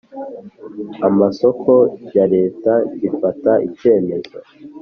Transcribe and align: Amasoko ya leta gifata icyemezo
Amasoko 1.07 1.73
ya 2.15 2.25
leta 2.33 2.73
gifata 2.99 3.51
icyemezo 3.67 4.37